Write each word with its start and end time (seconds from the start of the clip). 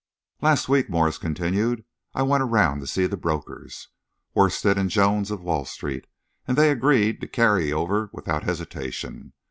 "Last 0.41 0.67
week," 0.67 0.89
Morse 0.89 1.19
continued, 1.19 1.85
"I 2.15 2.23
went 2.23 2.41
around 2.41 2.79
to 2.79 2.87
see 2.87 3.05
the 3.05 3.17
brokers, 3.17 3.89
Worstead 4.35 4.75
and 4.79 4.89
Jones 4.89 5.29
of 5.29 5.43
Wall 5.43 5.63
Street, 5.63 6.07
and 6.47 6.57
they 6.57 6.71
agreed 6.71 7.21
to 7.21 7.27
carry 7.27 7.71
over 7.71 8.09
without 8.11 8.41
hesitation. 8.41 9.33